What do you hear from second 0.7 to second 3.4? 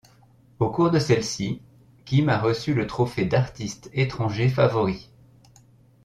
cours de celle-ci, Kim a reçu le trophée